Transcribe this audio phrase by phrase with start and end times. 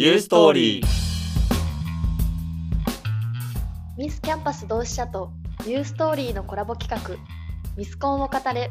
[0.00, 0.86] ユーストーリー。
[3.96, 5.32] ミスキャンパス同志社と
[5.66, 7.16] ユーストーリーのコラボ企画。
[7.76, 8.70] ミスコンを語れ。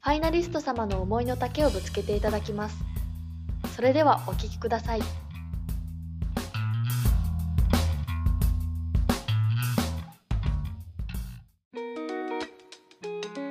[0.00, 2.78] ファイナリスト様の思いの丈をぶつけていただきます。
[3.76, 5.02] それではお聞きください。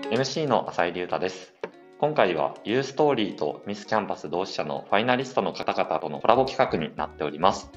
[0.10, 1.63] MC の浅井龍太です。
[2.04, 7.72] 今回は U ストーリーとミスキャンパス同志社のファイナリストの方々とのコラボ企画になっております。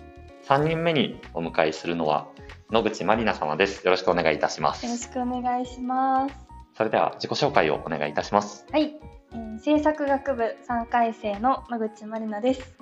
[0.49, 2.27] 3人目にお迎えするのは
[2.73, 3.85] 野口まりな様です。
[3.85, 4.99] よろしくお願いいたしますよろ。
[4.99, 6.35] しくお願いします。
[6.77, 8.67] それでは自己紹介をお願いいたします。
[8.73, 8.97] はい、
[9.33, 12.77] えー制作学部3回生の野口まりなです。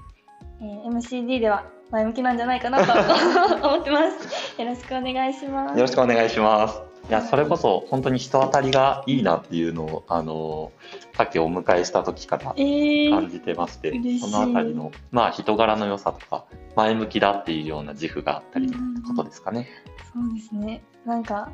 [0.62, 4.56] えー MCD では前向きなんじゃないかなと思ってます。
[4.58, 5.76] よろしくお願いします。
[5.76, 6.93] よろしくお願いします。
[7.08, 10.72] いや、それこそ本当に人当たりがいいなっていうのを、あの、
[11.16, 16.44] さっきお迎えした時からえー、感じてまして、嬉しいそのあたりの、まあ人柄の良さとか、
[16.76, 19.68] 前向きだっていうような自負があったりってことですかね。
[20.12, 20.82] そうですね。
[21.04, 21.50] なんか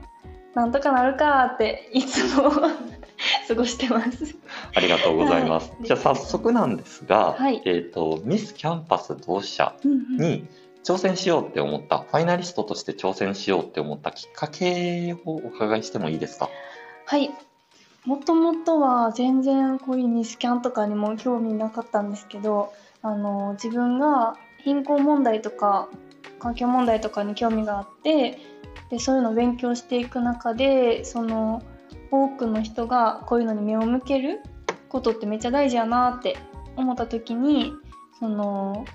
[0.54, 2.50] なんとかなるかっていつも
[3.48, 4.36] 過ごしてます。
[4.74, 5.70] ありがとうございます。
[5.70, 10.48] はいじゃあ早速なんですが、はいえっ、とミスキャンパス同志社うんうんに
[10.84, 16.48] 挑戦しようって思った、ファイナリストとして挑戦しようって思ったきっかけをお伺いしてもいいですか？
[17.06, 17.30] はい。
[18.06, 22.72] もともとは全然こういうミスキャンとかにも興味なかったんですけど、
[23.02, 25.88] あの自分が貧困問題とか
[26.38, 28.38] 環境問題とかに興味があって、
[28.90, 31.62] でそういうのを勉強していく中で、その
[32.10, 34.40] 多くの人がこういうのに目を向ける
[34.88, 36.38] ことってめっちゃ大事やなって
[36.76, 37.72] 思った時に、
[38.18, 38.86] その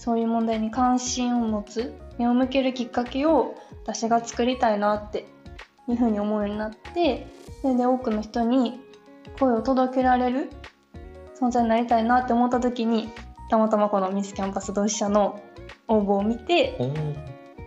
[0.00, 5.26] そういう問題に関心を持つ目を向けるきっかけを私が作りたいなって
[5.88, 7.26] いうふうに思うようになって
[7.60, 8.80] それで多くの人に
[9.38, 10.48] 声を届けられる
[11.38, 13.10] 存在になりたいなって思った時に
[13.50, 15.42] たまたまこのミスキャンパス同志社の
[15.86, 16.78] 応募を見て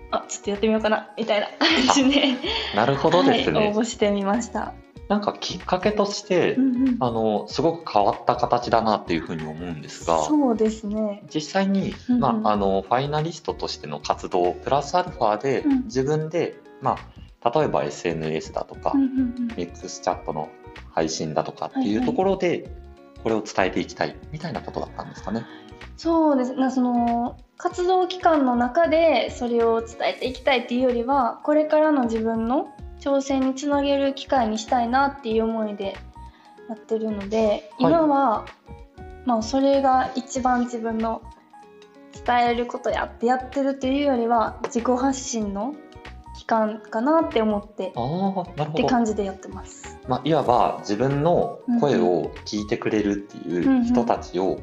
[0.10, 2.34] あちょっとやってみようかなみたいな感じで、
[2.76, 3.60] なるほどですね。
[3.60, 4.74] はい、応募してみました。
[5.14, 10.24] なんかきっかけとして、うんうんあのすごく変わった形だなっていうふうに思うんですが。
[10.24, 11.24] そうですね。
[11.34, 16.98] 実際に、うんうんまあ、あのファイナリストとしての活動プラスアルファでうん自分で、ま
[17.42, 20.50] あ、例えば SNS だとか、うんうんうんミックスチャットの
[20.92, 22.72] 配信だとかってはいはいいうところで
[23.22, 25.46] これを伝えていきたいみたいなことだったんですかね？
[25.96, 32.68] そうですねその活動期間の中でそれを伝えていきたいっていうよりはこれからの自分の
[33.04, 35.98] 挑戦につなげる機会にしたいなっていう思いで
[36.70, 38.46] やってるのではい今は、
[39.26, 41.22] まあそれが一番自分の
[42.26, 45.76] 伝えることやってやってるっていうよりは自己発信の
[46.38, 49.98] 期間かなって思ってああなるって感じでやってます。
[50.08, 54.60] まあ、いわば自分の声を聞いてくれるっていう人たちを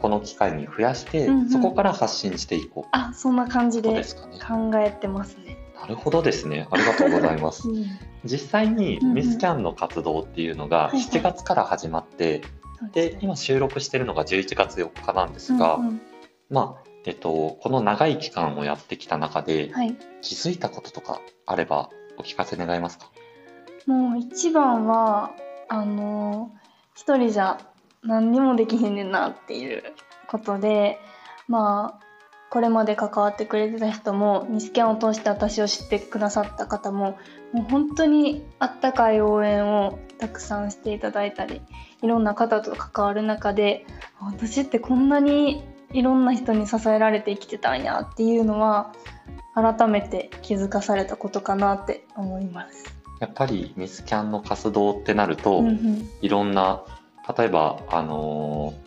[0.00, 4.04] この機会に増やして、うんうんそこから発信していこうあそんな感じで。
[4.46, 5.63] 考えてますね。
[5.74, 6.66] なるほどですね。
[6.70, 7.68] ありがとうございます。
[7.68, 7.86] うん。
[8.24, 11.00] 実際にミスキャンの活動っていうのがはいはい。
[11.02, 12.90] 7月から始まって、そうすね。
[13.10, 16.00] で今収録してるのが11月4日なんですが、うんうん。
[16.50, 19.96] まあえっと、この長い期間をやってきた中ではい。
[20.22, 23.10] 気づいたこととかあればお聞かせ願えますか？
[23.86, 25.32] もう一番は
[25.68, 26.50] あの
[26.94, 27.58] 一人じゃ
[28.02, 29.82] 何にもできへんねんなっていう
[30.28, 30.98] ことで
[31.48, 32.03] まあ
[32.54, 37.18] これまで関わってくれてた人もミスキャンを通して私を知ってくださった方も
[37.52, 41.62] もう本当にあったかい応援をたくさんしていただいたり
[42.00, 43.84] いろんな方と関わる中で
[44.20, 48.92] 私ってこんなにいろんな人に支えられて生きてたんやっていうのは
[49.56, 52.84] 改めて気づかされたことかなって思います。
[53.18, 56.84] やっぱりミスキャンの活動ってなると、うんうんいろんな
[57.36, 58.83] 例えば、あのー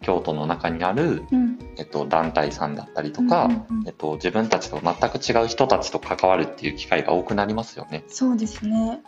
[0.00, 8.04] 京都の中にある、うんえっと、団体さんだったりとか、うんうんうんえっと、自分たちと全く違う人たちと関わるっていう機会が多くなりますよね。
[8.08, 9.02] そうですね。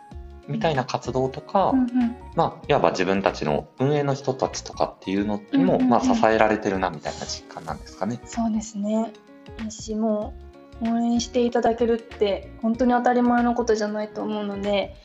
[0.47, 8.19] みたいな活動とか、うんうんまあ、いわば自分たちの運営の人たちとかっていうのにも、うんうんうんまあ、支えられてるなみたいな実感なんですかね。
[8.25, 9.13] そうですね。
[9.57, 10.33] 私も
[10.81, 14.95] 応援していただけるって本当に当たり前のことじゃないと思うので、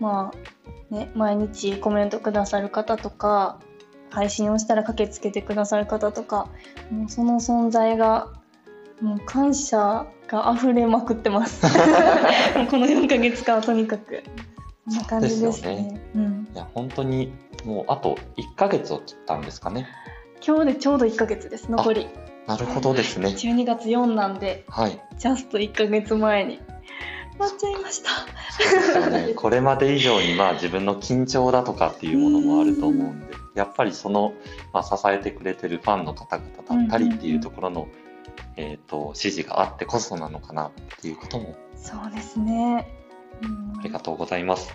[0.00, 0.32] ま
[0.90, 3.60] あね毎日コメントくださる方とか、
[4.10, 6.48] 配信をしたら駆けつけてくださる方とか、
[6.90, 8.28] もうその存在が
[9.00, 11.62] もう感謝が溢れまくってます。
[12.70, 14.22] この4ヶ月間はとにかく
[14.86, 16.00] こんな感じですそうですよね。
[16.14, 16.48] うん。
[16.54, 17.32] いや本当に
[17.64, 19.86] もうあと1ヶ月を切ったんですかね。
[20.46, 21.70] 今日でちょうど1ヶ月です。
[21.70, 22.06] 残り。
[22.46, 23.28] なるほどですね。
[23.28, 24.64] 12月4なんで。
[24.68, 25.00] はい。
[25.18, 26.60] ジャスト1ヶ月前に
[27.38, 29.10] なっちゃいました。
[29.10, 29.34] ね。
[29.34, 33.26] これまで以上にまあ自分の緊張だとかっていうものもあると思うんで、
[33.56, 34.34] やっぱりその、
[34.72, 37.88] まあ、支えてくれてるファンの方々だったりっていうところの、
[38.56, 40.70] えーと、支持があってこそなのかなっ
[41.00, 42.86] ていうこともそうですね、
[43.42, 44.72] うん、ありがとうございます。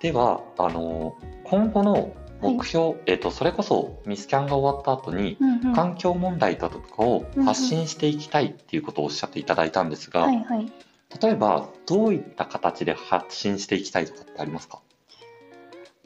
[0.00, 10.72] ではあの今後の目標、はい、えーと、それこそミスキャンが終わった後に、うんうん、環境問題だとかを発信していきたいっていうことをおっしゃっていただいたんですが、はいはい、
[11.20, 14.80] 例えばどういった形で発信していきたいとかってありますか？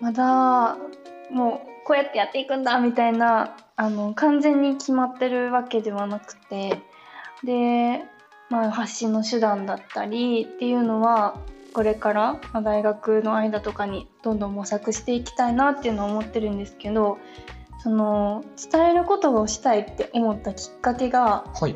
[0.01, 0.77] まだ
[1.31, 6.81] もうこうやってやっていくんだみたいなあの完全に決まってるわけではなくて
[7.45, 8.03] で、
[8.51, 11.39] まあ、発信の手段だったりっていうのは
[11.75, 17.19] これから、まあ、大学の間とかにどんどん模索していきたいなっていうのは思ってるんですけど
[17.79, 21.75] その伝えることをしたいって思ったきっかけが、はい、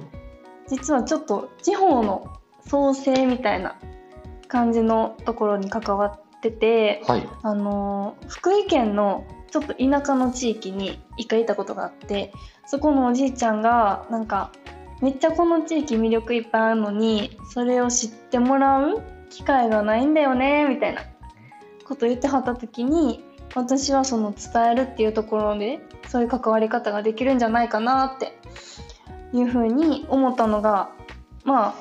[0.69, 3.76] 実はちょっと地方の創生みたいな
[4.46, 12.32] 感じのところに関わってて、はい、あの福井県のちょっと田舎の地域に一回いたことがあって
[12.66, 14.52] そこのおじいちゃんがなんか
[15.00, 21.02] めっちゃこの地域魅力いっぱいあるのにそれを知ってもらう機会がないんだよねみたいな
[21.84, 23.24] こと言ってはった時に
[23.54, 28.38] 私はその伝えるっていうところでそういう関わり方ができるんじゃないかなって
[29.32, 30.90] いうふうに思ったのが
[31.44, 31.74] まあ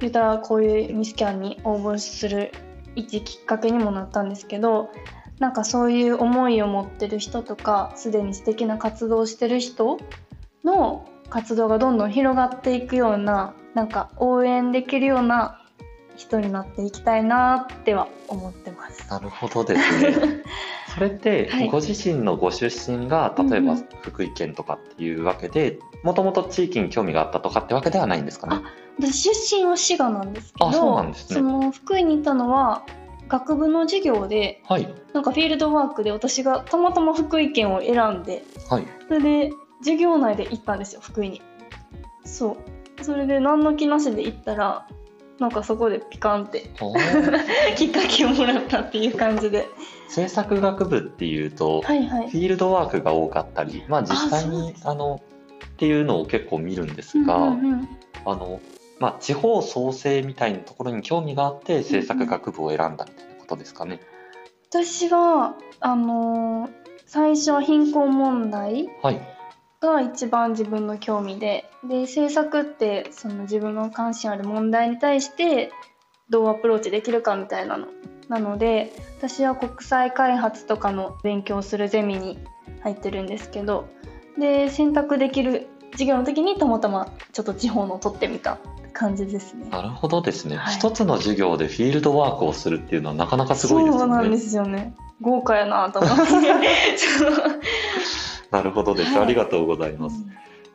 [0.00, 2.52] 言ったらこういうミスキャンに応募する
[2.96, 4.90] 一きっかけにもなったんですけど
[5.38, 9.98] なんかそういう思いを持ってる人とかすでに素敵な活動をしてる人
[10.64, 15.60] の活動がどんどん広がっていくようななんか応援できるような
[16.16, 19.10] 人になっていきたいなっては思ってます。
[19.10, 20.42] なるほどですね。
[20.94, 28.62] それってご自身のご出身が、例えば福井県とかっていうわけで、もともと地域に興味があったとかってわけではないんですかね？
[29.00, 31.14] 私出身は滋賀なんですけど、そね。
[31.40, 32.84] その福井にいたのは
[33.28, 41.42] 学部の授業で、はい、なんかフィールドワークで私がたまたま福井県を選んで、はい、それで授業内で行ったんですよ福井に。
[42.24, 42.56] そ
[43.00, 43.04] う。
[43.04, 44.86] それで何の気なしで行ったら
[45.38, 46.70] なんかそこでピカンって
[47.76, 49.66] きっかけをもらったっていう感じで。
[50.08, 55.20] 制作学部っていうと、はいはい、フィールドワークが多かったり、まあ、実際にあの
[55.66, 57.88] っていうのを結構見るんですが、うんうんうん、
[58.24, 58.60] あの
[59.00, 64.00] まあ、地方創生みたいなところに興味があって制作学部を選んだみたいなことですかね。
[64.70, 66.70] 私はあのー、
[67.06, 69.20] 最初は貧困問題、はい。
[69.80, 75.70] が一番自分の興味でで制作ってその自分の関心ある問題に対して
[76.30, 77.88] どうアプローチできるかみたいなの。
[78.28, 82.38] なので私は国際開発とかの勉強するゼミに
[82.82, 83.86] 入ってるんですけど
[84.38, 88.58] で選択できる授業の時にたまたまちょっと地方の取ってみた
[88.94, 89.66] 感じですね。
[89.70, 90.56] なるほどですね。
[90.56, 94.00] はい、一つの授業でフィールドワークをするっていうのはなかなかすごいですよね。
[94.00, 94.94] そうなんですよね。
[95.20, 96.22] 豪華やなと思って。
[98.50, 100.24] なるほどです、はい、ありがとうございます。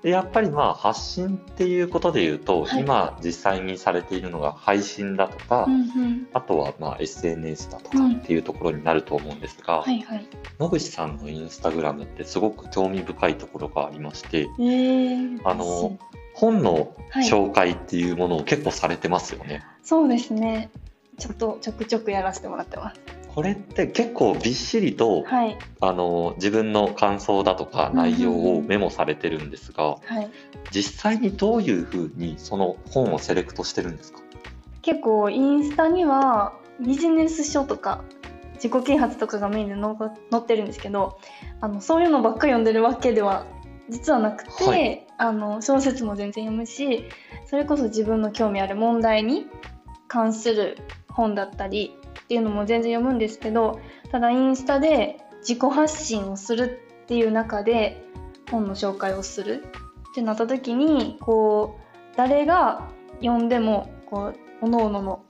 [0.01, 5.77] でやっぱりまあ発信っていうことで言うと、はい、今実際にされているのが配信だとか、うんう
[6.07, 10.27] ん、あとはまあ SNS だとかっていうところになると思うんですが、うんはいはい、
[10.57, 15.97] 野口さんのインスタグラムってすごく興味深いところがありまして、えー、あの
[16.39, 19.55] 本の紹介っていうものを結構されてますよね。
[19.55, 20.69] はい、そうですね。
[21.17, 23.01] ちょっとちょくちょくやらせてもらってます。
[23.27, 30.29] これって結構びっしりと、はい、あの自分の感想だとか内容をメモされてるんですが、はい、
[30.71, 34.19] 実際にどういうふうにその本をセレクトしてるんですか？
[34.81, 38.03] 結構インスタにはビジネス書とか
[38.55, 41.19] 自己啓発とかがメインで載ってるんですけど
[41.61, 43.45] あのそういうのばっかり読んでるわけでは
[43.89, 47.03] 実はなくて、はい、あの小説も全然読むし
[47.45, 49.47] それこそ自分の興味ある問題に
[50.07, 50.77] 関する
[51.09, 58.01] 本だったりっていうのも全然読むんですけどただインスタで自己発信をするっていう中で
[58.49, 59.65] 本の紹介をする
[60.11, 62.87] ってなった時にこう誰が
[63.21, 65.23] 読んでもこう各々の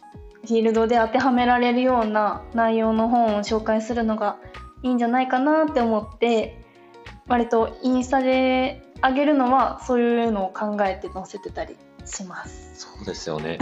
[0.45, 4.37] フィールドで当てはめられるような内容の本を紹介するのが
[4.83, 6.63] いいんじゃないかなって思って
[7.27, 12.71] 割とインスタで上げるのはそういうのを考えて載せてたりします。
[12.73, 13.59] そうですよね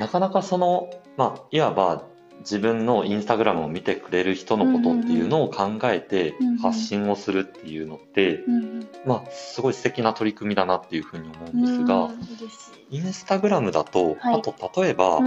[0.00, 2.04] なかなかその、まあ、いわば
[2.40, 8.40] 自分のインスタグラムを見てくれる人のことっていうのを考えて発信をするっていうのって、
[9.06, 12.10] まあすごい素敵な取り組みだなっていうふうに思うんですが、
[12.90, 15.20] インスタグラムだと、あと例えば、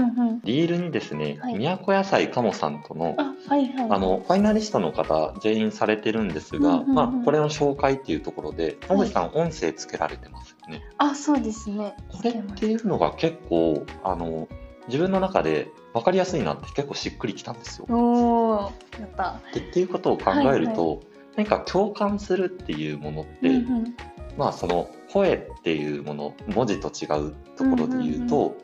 [0.44, 10.84] リールにですね、都野菜かもさんとのあのファイナリストの方全員されてるんですが、まあこれの紹介っていうところで野口さん音声つけられてますよね。
[10.98, 11.96] あそうですね。
[12.10, 14.48] これっていうのが結構あの
[14.88, 17.86] 自分の中で分かりやすいなって結構しっくりきたんですよ。
[17.90, 23.98] おやったでっていうことを考えると、はいはい、何か共感するっていうものって、うんうん
[24.38, 28.56] まあその声っていうもの文字と違うところで言うと、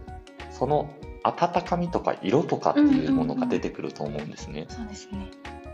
[0.52, 4.68] その温かみとか色とかっていうものが出てくると思うんですね。
[4.70, 5.32] そうですね。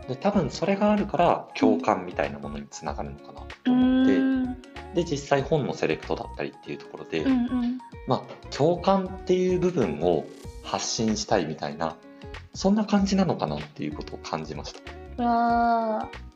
[0.08, 4.62] で多分それがあるから共感みたいなものにつながるのかなうと思って、ん
[4.96, 10.26] で実際本のセレクトだったりっていうところで、うんうんまあ共感っていう部分を
[10.70, 11.96] 発信したいみたいな
[12.54, 14.80] そんな感じなのかなっていうことを感じました。
[15.18, 16.30] うわー。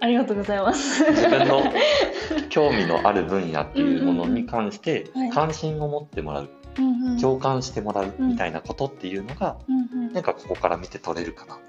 [0.00, 1.04] ありがとうございます。
[1.10, 1.62] 自分の
[2.50, 6.50] 興味のある分野っていうものに関して関心を持ってもらう。
[7.20, 11.54] 共感してもらうみたいなことっていうのがうなんかここから見て取れるかな。
[11.54, 11.60] わ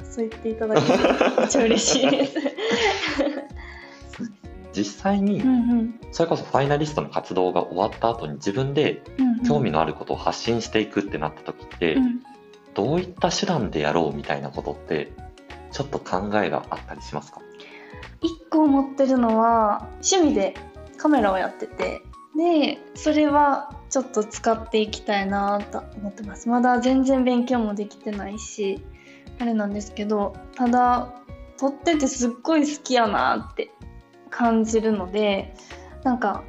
[0.00, 2.34] あそう言っていただけてめっちゃ嬉しいです。
[4.78, 5.42] 実際に
[6.12, 9.02] それこそファイナリストの活動が終わった後に自分で
[9.46, 12.22] 興味のあることを発信していくってなった時ってうん。
[12.74, 15.10] どういった手段でやろうみたいなことって
[15.72, 17.40] ちょっと考えがあったりしますか？
[18.22, 20.54] 一個思ってるのは趣味で
[20.96, 22.02] カメラをやってて
[22.36, 26.48] でそれはちょっと使っていきたいなと思ってます。
[26.48, 28.80] まだ全然勉強もできてないし
[29.40, 31.14] あれなんですけどただ
[31.56, 33.72] 撮っててすっごい好きやなって
[34.28, 35.54] 感じるので
[36.02, 36.44] なんか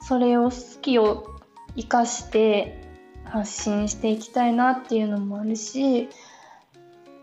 [0.00, 1.26] それを好きを
[1.76, 2.80] 生かして
[3.24, 6.08] 発信していきたいなっていうのもあるし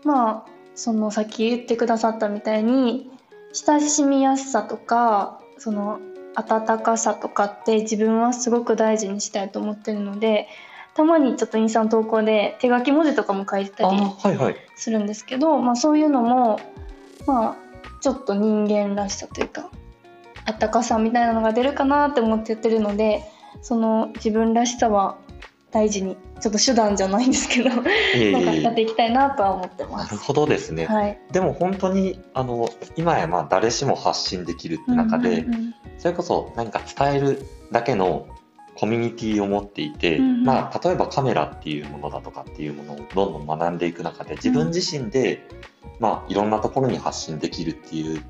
[0.04, 3.10] まあそのさっき言ってくださったみたいに
[3.52, 6.00] 親しみやすさとかその
[6.34, 10.48] 温かさとかって自分はすごく大事にしたいと思ってるので
[10.94, 14.56] たまにちょっとインスタの投稿で手書き文字とかも書いてたりはいはい。
[14.76, 16.60] するんですけど、まあ、そういうのも
[17.26, 17.67] まあ
[18.00, 19.70] ちょっと人間らしさというか
[20.46, 23.22] 温かさみたいなのが出るかなって思ってやってるので
[23.60, 25.18] その自分らしさは
[25.70, 27.90] 大事にちょっと手段じゃないんですけどなんか
[28.54, 30.14] やっていきたいなとは思ってます。
[30.14, 38.28] なるほどですね、はい、でも本当にあの今やまあ誰しも発信できるって中で、うんうんうんそれこそ何か伝えるだけの
[38.78, 45.44] コミュニティを持っていて、うんうんまあ、例えばカメラっていうものだとかっていうものをどんどん学んでいく中で自分自身で、
[45.98, 48.22] まあ、いろんなところに発信できるっていう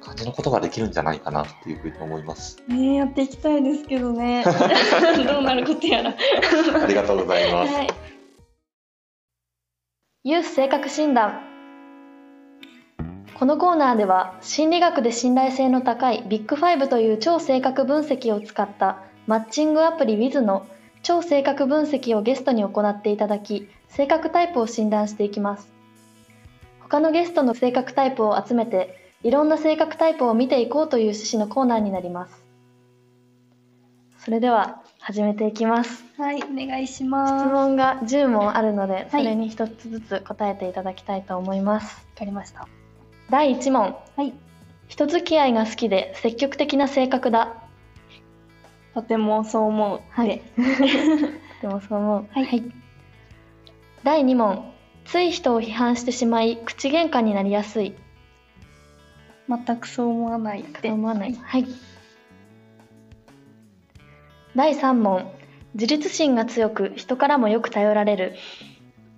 [0.00, 2.64] 感じのことができるんじゃないかなっていうふうに思います。
[2.68, 4.42] えやっていきたいですけどね
[5.24, 6.10] どうなることやら。
[6.10, 7.72] ありがとうございます。
[7.72, 7.88] はい、
[10.24, 11.40] ユース性格診断
[13.38, 20.66] このコーナーでは心理学で信頼性の高いビッグファイブという超性格分析を使ったマッチングアプリ Wiz の
[21.02, 25.72] 超性格分析をゲストに行っていただき性格タイプを診断していきます
[26.80, 32.42] 他のゲストの性格タイプを集めていろんな性格タイプを見ていこうという趣旨のコーナーになります
[34.18, 37.32] それでは始めていきますはい、お願いし質ます。
[37.32, 42.06] わ問が10問あるので、そはいれに1つずつ答えていただきたいと思います。
[42.16, 42.68] かりました。
[43.30, 43.96] 第1問。
[44.16, 44.32] はい。
[44.86, 47.63] 人付き合いが好きで積極的な性格だ。
[48.94, 50.00] とてもそう思う。
[50.10, 50.40] はい。
[51.60, 52.28] でもそう思う。
[52.30, 52.72] はい
[54.04, 54.70] 第2問。
[55.06, 57.94] つい人を批判してしまい、口喧嘩になりやすい。
[59.48, 61.34] 全くそう思わないって思わない。
[61.34, 61.66] はい。
[64.54, 65.30] 第3問。
[65.74, 68.34] 自立心が強く、人からもよく頼られる。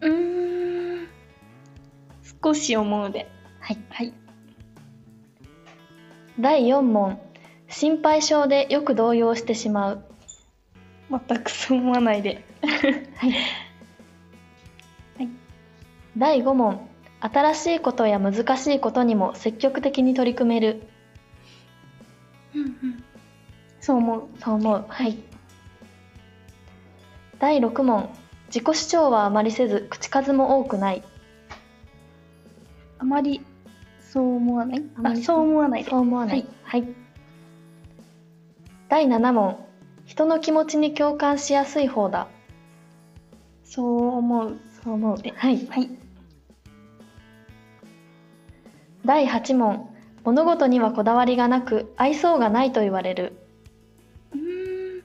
[0.00, 1.08] うーん。
[2.42, 3.28] 少し思うで。
[3.60, 3.78] はい。
[3.90, 4.12] はい。
[6.38, 7.20] 第4問。
[7.78, 10.04] 心配性でよく動揺してしまう。
[11.10, 12.42] 全くそう思わないで。
[12.62, 13.34] はい。
[16.16, 16.88] 第5問。
[17.20, 20.88] 新しいことや難しいことにも積極的に取り組める。
[23.82, 24.28] そう思う。
[24.40, 24.86] そう思う。
[24.88, 25.18] はい。
[27.38, 28.08] 第6問。
[28.46, 31.02] 自己主張はあまりせず、口数も多くない。
[32.98, 33.42] あまり
[34.00, 34.84] そう思わない？
[35.04, 35.90] あ、そう思わないで。
[35.90, 36.46] そう思わない。
[36.62, 36.88] はい。
[38.88, 39.56] 第7問。
[40.04, 42.28] 人の気持ちに共感しやすい方だ。
[43.64, 44.56] そう思う。
[44.84, 45.16] そう思う。
[45.16, 45.66] はい。
[45.66, 45.90] はい。
[49.04, 49.90] 第8問。
[50.22, 53.32] 物事にはこだわりがなく、愛想がないと言われる。
[54.32, 55.02] うーん。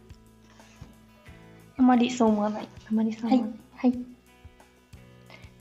[1.78, 2.68] あまりそう思わない。
[2.90, 3.60] あまりそうはい思わない。
[3.78, 4.00] はい。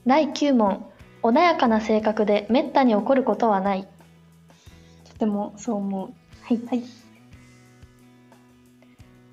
[0.06, 0.86] 第9問。
[1.22, 3.86] 穏やかな性格でめったに起こることはない。
[5.04, 6.12] とてもそう思う。
[6.42, 6.60] はい。
[6.66, 6.82] はい。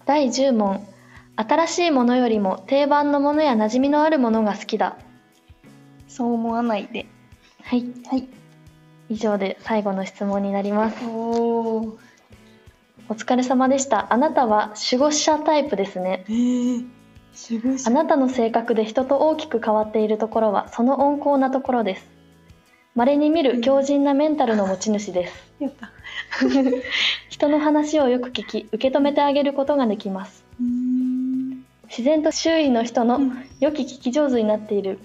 [0.07, 0.87] 第10問。
[1.35, 4.97] 新しいものよりも定番のものや馴染みのあるものが好きだ。
[6.07, 7.05] そう思わないで。
[7.61, 7.85] はい。
[8.09, 8.27] はい。
[9.09, 11.05] 以上で最後の質問になります。
[11.05, 11.97] おお。
[13.09, 14.11] お疲れ様でした。
[14.13, 16.23] あなたは守護者タイプですね。
[16.29, 16.97] ええ
[17.49, 22.16] 守護あなたの性格で人と大きく変わっているところはその温厚なところです。
[22.97, 25.53] 稀に見る強靭なメンタルの持ち主です。
[27.29, 30.43] 人の話をよく聞き受け止めてあげることができます。
[30.59, 31.63] うん。
[31.87, 33.19] 自然と周囲の人の
[33.59, 34.97] 良き聞き上手になっている。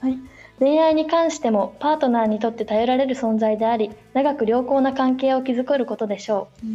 [0.00, 0.18] はい。
[0.58, 6.66] 恋愛に関してもパートナーにとって頼られる存在であり長く良好な関係を築けることでしょう。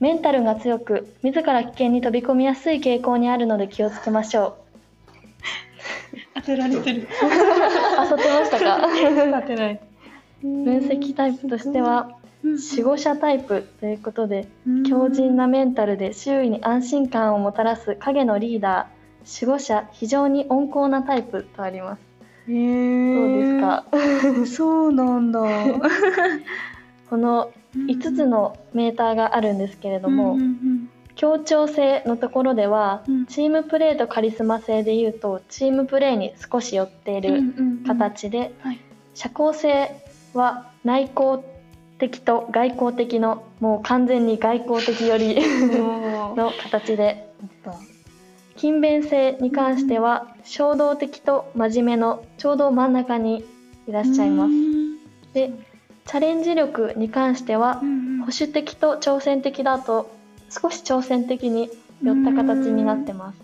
[0.00, 4.56] メンタルが強く自ら危険に飛び込みやすい傾向にあるので気をつけましょ
[6.34, 7.02] 当てられてる。
[7.02, 7.04] う
[7.98, 8.80] あそってましたか？
[9.40, 9.82] 当てられて
[10.42, 22.00] 分析タイプとしては守護者タイプということでる強靭なメンタルで周囲に安心感をもたらす影のリーダー守護者非常に温厚なタイプとあります。
[22.48, 23.14] へー。
[23.14, 24.46] どうですか？
[24.46, 25.40] そうなんだ。
[27.10, 30.79] この5つのメーターがあるんですけれども、うんうん
[31.20, 33.26] 協調性のところでは、うん。
[33.26, 37.84] チームプレーとカリスマ性でいうとチームプレーに少し寄っていうんるうんうん。
[37.84, 38.80] 形で、はい。
[39.12, 41.44] 社交性は内向
[41.98, 45.36] 的と外交的のもう完全に外交的より
[46.36, 47.30] の形で
[48.56, 53.44] 勤勉性に関しては衝動的と真面目のちょうど真ん中に
[53.86, 54.52] いらっしゃいます。
[55.34, 55.52] で
[56.06, 57.82] チャレンジ力に関しては保
[58.26, 60.18] 守的と挑戦的だと
[60.50, 61.70] 少し挑戦的に
[62.02, 63.38] 寄った形になってます。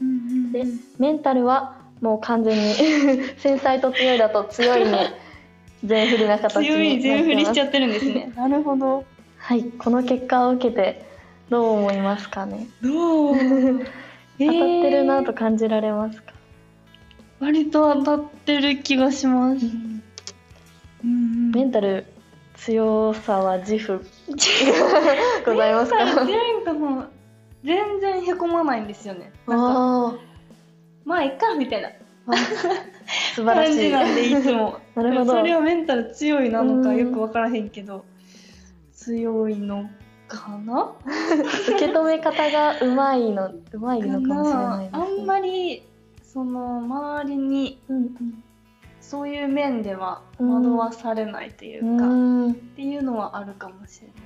[0.52, 0.64] で
[0.98, 2.74] メンタルはもう完全に
[3.38, 4.92] 繊細と強いだと強いに
[5.84, 8.32] 全振りな形にな強い全振りしちゃゃってるんですね。
[8.36, 9.04] なるほど。
[9.38, 11.06] はいこの結果を受けて
[11.48, 13.36] どう思いますかね、どう？
[13.36, 13.44] 当
[13.78, 13.84] たっ
[14.38, 16.32] てるなと感じられますか、
[17.38, 19.66] 割と当たってる気がします、
[21.04, 21.52] うん。
[21.52, 22.04] メンタル
[22.56, 24.04] 強さは自負
[25.44, 26.04] ございますか？
[26.04, 27.08] メンタル強いんかな
[27.64, 29.32] 全然へこまないんですよね。
[29.46, 30.14] なんかあ
[31.04, 31.88] まあいっかみたいな。
[32.28, 32.36] あ
[33.34, 33.80] 素晴ら感しい。
[33.82, 34.78] じなんでいつも。
[34.94, 35.32] なるほど。
[35.32, 36.96] それはメンタル強いなのかうん。
[36.96, 38.04] よく分からへんけど。
[38.92, 39.88] 強いの
[40.26, 40.92] かな？
[41.68, 45.82] 受け止め方がうまいのうまいのかもしれないです、ね、あんまり
[46.24, 48.42] その周りにうんうん
[49.08, 50.54] そういう面ではうん。
[50.64, 52.54] 惑わされないというか、っうん。
[52.54, 54.16] ていうのはあるかもしれない。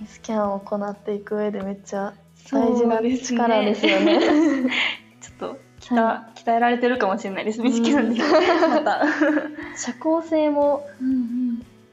[0.00, 2.14] ミスキャンを行っていく上でめっちゃ
[2.50, 3.38] 大事なそうですね。
[3.38, 4.20] 力ですよね。
[5.20, 9.04] ちょっと鍛,、は鍛えられてるかもしれないですミスキャンで、また、
[9.76, 10.86] 社交性も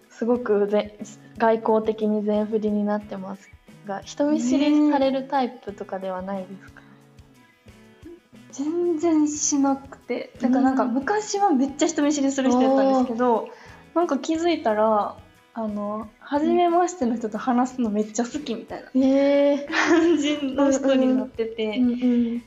[0.09, 0.97] すごくぜ
[1.37, 3.49] 外交的に全振りになってます
[3.85, 6.80] が人見知りされるタイプとかではないですか、
[8.51, 10.93] 全然しなくてだからなんかうん。
[10.93, 13.49] 昔はめっちゃ人見知りする人やったんですけど
[13.95, 15.15] なんか気づいたら
[15.53, 18.85] あの初めましての人と話すのめっちゃ好きみたいな
[19.67, 21.81] 感じの人になってて、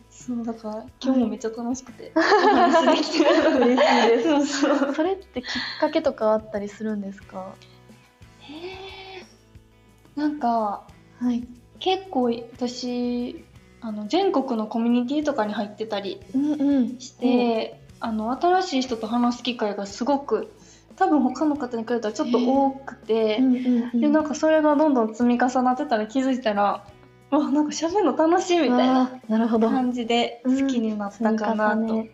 [0.08, 3.56] そうだから今日もめっちゃ楽しくて、 お話できてる。
[3.58, 4.28] 嬉しいです。
[4.62, 4.94] そうそう。
[4.94, 5.48] それってきっ
[5.80, 7.54] かけとかあったりするんですか？
[8.40, 10.86] へえなんか
[11.20, 11.46] はい。
[11.80, 13.44] 結構私
[13.84, 20.54] あの全国のコミュニティとかに入ってたりうんうんして、あの新しい人と話す機会がすごく
[20.96, 26.86] 多分他の方に比べたらちょっと多くて、うんうんうんでなんかそれがどんどん積み重なってたら気づいたら
[27.30, 32.06] わなんか喋るの楽しいみたいな感じで好きになったかなと、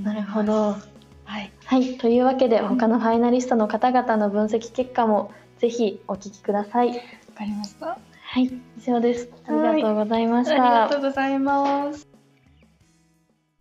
[0.00, 0.76] なるほど。
[1.24, 1.52] はい。
[1.64, 1.98] はい。
[1.98, 6.88] というわけで他のファイナリストの方々の分析結果もぜひお聞きください。
[6.88, 6.94] わ
[7.36, 7.98] かりました
[8.32, 8.44] はい
[8.78, 9.28] 以上です。
[9.44, 12.08] ありがとうございまありした、がとうございます。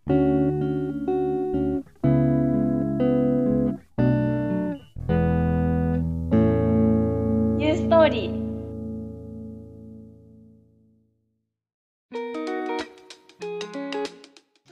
[0.05, 8.49] ニューストーリー。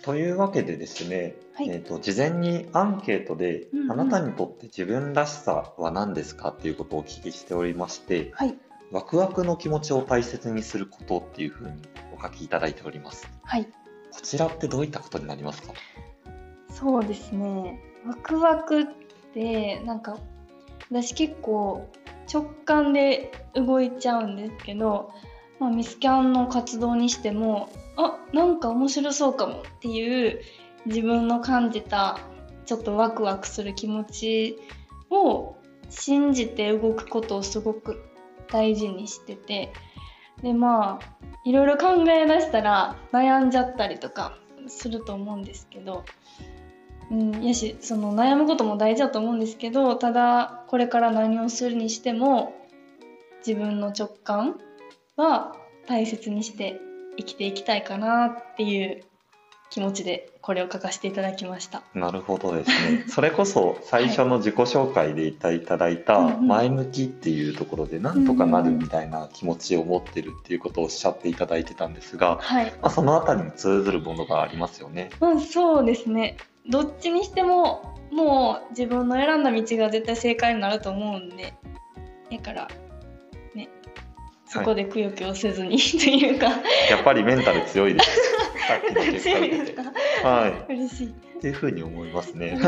[0.04, 1.70] というわけでですね、はい。
[1.70, 3.92] えー、と事前にアンケートで、うんうん。
[3.94, 8.56] あなたにとって自分らしさは何ですかっていうことをお聞きしておりましてはい
[8.92, 11.82] ワクワクの気持ちを大切にすることっていうふうに
[12.18, 13.30] お書きいただいております。
[13.44, 13.66] はい。
[13.66, 15.74] こちらってどういったことになりますか？
[16.70, 17.82] そうですね。
[18.06, 18.86] ワクワクっ
[19.34, 20.18] てなんか
[20.90, 21.90] 私結構
[22.32, 25.12] 直感で動いちゃうんですけど、
[25.60, 30.40] まあ、ミスキャンの活動にしてもあなんか面白そうかもっていう
[30.86, 32.20] 自分の感じた
[32.66, 34.58] ちょっとワクワクする気持ち
[35.10, 35.56] を
[35.90, 38.04] 信じて動くことをすごく
[38.52, 39.74] 大事にしてて。
[40.42, 46.04] でまあいろいろ考え出したら悩んじゃったりとかすると思うんですけど、
[47.10, 52.54] うん、やしその悩むことも大事だと思うんですけどただこれから何をするにしても
[53.46, 54.60] 自分の直感
[55.16, 55.56] は
[55.88, 56.80] 大切にして
[57.18, 59.04] 生きていきたいかなっていう
[59.70, 61.84] 気持ちでこれを書かせていただきました。
[61.94, 63.04] なるほどですね。
[63.10, 72.66] それこそ最初の自己紹介でいただいたうんうん前向きっていうところでなんとかなるみたいな気持ちを持ってるっていうことをおっしゃっていただいてたんですが、はい。
[72.82, 75.10] まあ、そのあたりに通ずるものがありますよね。
[75.20, 76.38] まあそうですね。
[76.70, 81.54] どっちにしてももう自分の選んだ道が絶対正解になると思うんで、
[82.32, 82.87] だからね、
[84.48, 86.54] そこでくよくよせずに、 というか、や
[87.00, 88.10] っぱりメンタル強いです。
[89.22, 89.84] 強いですか？
[90.28, 90.74] はい。
[90.74, 91.08] 嬉しい。
[91.08, 92.58] っていうふうに思いますあね。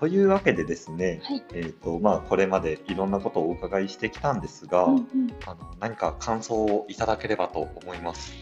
[0.00, 1.42] というわけでですね、はい。
[1.52, 5.06] えーとまあ、これまでいろんなことをお伺いしてきたんですが、うんうん
[5.46, 8.32] あの何か感想をいただければと思います。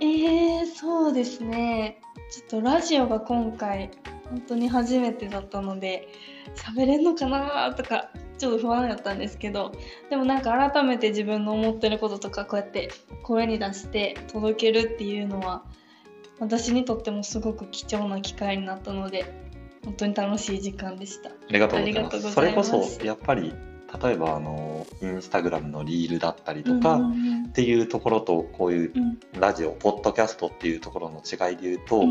[0.00, 2.00] えー、そうですね。
[2.30, 3.90] ちょっとラジオが今回
[4.30, 6.08] 本当に初めてだったので
[6.54, 9.72] 喋れんのかなとかちょっと不安だったんですけど
[10.10, 12.90] でもなんか改めて自分の思ってることとかこうやって
[13.22, 15.64] 声に出して届けるっていうのは
[16.38, 19.46] 私にとってもすごく貴重な機会になったので
[19.84, 21.30] 本当に楽しい時間でした。
[21.30, 23.54] ありがとうございますそれこそやっぱり
[24.02, 27.00] 例えばあのインスタグラムのリールだったりとか、
[27.48, 29.18] っていうところとこういううん。
[29.38, 32.02] ラジオポッドキャストっていうところの違いで言うと、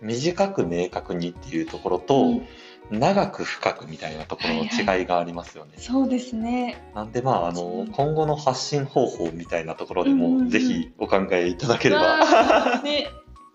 [0.00, 2.46] 短く明確にっていうところと、うん。
[2.90, 5.72] 長く深くみたいなところの違いがありますよね。
[5.78, 6.82] そうですね。
[6.94, 10.44] なんでまああの今後の発信方法みたいなところでうんうんうん。
[10.44, 13.06] もぜひお考えいただければ、ね、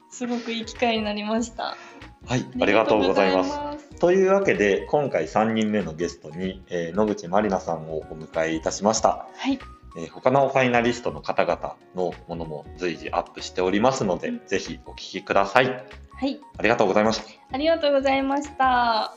[0.10, 1.76] すごくいい機会になりました。
[2.26, 3.68] はいありがとうございます。
[3.99, 9.59] というわけで今回3人目のゲストに、えー野口まりなさんをお迎えいたしました、はい、
[9.97, 14.41] えー他のファイナリストの方々のものも随時アップしておりますので、うん。
[14.47, 15.65] ぜひお聞きください。
[15.65, 17.25] はい、ありがとうございました。
[17.51, 19.13] ありがとうございました。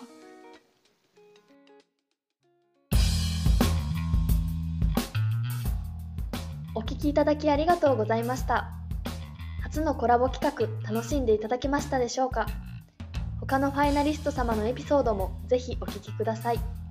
[6.75, 8.71] お聞きいただきありがとうございました。
[9.63, 12.47] 初のコラボ企画楽しんでいただけましたでしょうか？
[13.53, 16.82] 他のファイナリスト様のエピソードもぜひお聞きください。